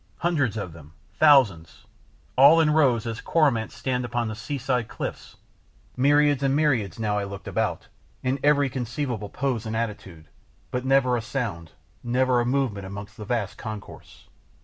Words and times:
hundreds 0.17 0.57
of 0.57 0.73
them, 0.73 0.93
thousands, 1.19 1.85
all 2.35 2.59
in 2.59 2.71
rows 2.71 3.05
as 3.05 3.21
cormorants 3.21 3.75
stand 3.75 4.03
upon 4.03 4.33
sea 4.33 4.57
side 4.57 4.87
cliffs, 4.87 5.35
myriads 5.95 6.41
and 6.41 6.55
myriads 6.55 6.97
now 6.97 7.19
I 7.19 7.23
looked 7.23 7.47
about, 7.47 7.87
in 8.23 8.39
every 8.43 8.67
conceivable 8.67 9.29
pose 9.29 9.67
and 9.67 9.75
attitude 9.75 10.25
but 10.71 10.83
never 10.85 11.15
a 11.15 11.21
sound, 11.21 11.73
never 12.03 12.39
a 12.41 12.47
movement 12.47 12.87
amongst 12.87 13.15
the 13.15 13.25
vast 13.25 13.59
concourse. 13.59 14.27